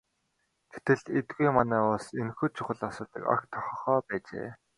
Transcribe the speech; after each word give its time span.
Гэтэл 0.73 1.01
эдүгээ 1.19 1.51
манай 1.57 1.81
улс 1.91 2.07
энэхүү 2.21 2.47
чухал 2.55 2.81
асуудлыг 2.89 3.25
огт 3.33 3.47
тоохоо 3.53 3.97
байжээ. 4.07 4.49